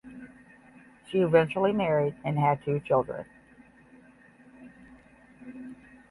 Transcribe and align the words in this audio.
She 1.05 1.19
eventually 1.19 1.71
married 1.71 2.15
and 2.23 2.39
had 2.39 2.63
two 2.65 2.79
children. 2.79 3.23